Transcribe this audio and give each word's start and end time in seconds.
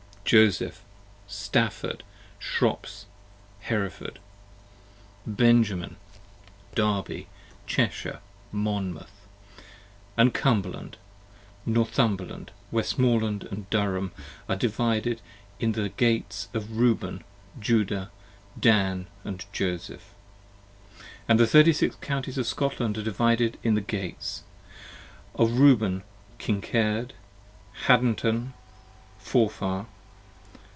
Joseph, 0.23 0.81
Stafford, 1.27 2.03
Shrops, 2.39 3.03
Heref. 3.65 4.15
Benjamin, 5.27 5.97
Derby, 6.73 7.27
Cheshire, 7.67 8.21
Monmouth. 8.49 9.27
50 9.55 9.63
And 10.15 10.33
Cumberland, 10.33 10.95
Northumberland, 11.65 12.51
Westmoreland 12.71 13.65
& 13.69 13.69
Durham 13.69 14.13
are 14.47 14.55
Divided 14.55 15.19
in 15.59 15.73
the 15.73 15.81
(the) 15.81 15.89
Gates 15.89 16.47
of 16.53 16.77
Reuben, 16.77 17.25
Judah, 17.59 18.09
Dan 18.57 19.07
& 19.27 19.51
Joseph. 19.51 20.13
And 21.27 21.41
the 21.41 21.47
Thirty 21.47 21.73
six 21.73 21.97
Counties 21.99 22.37
of 22.37 22.47
Scotland, 22.47 22.95
divided 23.03 23.57
in 23.63 23.73
the 23.75 23.81
Gates: 23.81 24.43
Of 25.35 25.59
Reuben, 25.59 26.03
Kincard, 26.39 27.11
Haddntn, 27.87 28.53
Forfar. 29.19 29.87